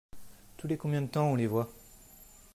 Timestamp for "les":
0.65-0.77, 1.35-1.45